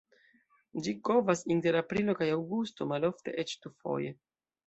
[0.85, 4.17] Ĝi kovas inter aprilo kaj aŭgusto, malofte eĉ dufoje.